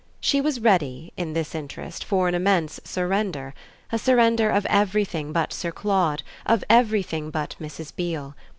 She 0.19 0.41
was 0.41 0.59
ready, 0.59 1.13
in 1.15 1.33
this 1.33 1.53
interest, 1.53 2.03
for 2.03 2.27
an 2.27 2.33
immense 2.33 2.79
surrender, 2.83 3.53
a 3.91 3.99
surrender 3.99 4.49
of 4.49 4.65
everything 4.65 5.31
but 5.31 5.53
Sir 5.53 5.71
Claude, 5.71 6.23
of 6.43 6.63
everything 6.71 7.29
but 7.29 7.55
Mrs. 7.61 7.95
Beale. 7.95 8.35